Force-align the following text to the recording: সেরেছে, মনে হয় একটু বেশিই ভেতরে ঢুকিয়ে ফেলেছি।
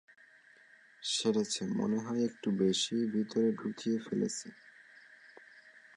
সেরেছে, 1.03 1.61
মনে 1.79 1.97
হয় 1.97 2.21
একটু 2.25 2.47
বেশিই 2.59 3.05
ভেতরে 3.13 3.49
ঢুকিয়ে 3.51 3.97
ফেলেছি। 3.99 4.47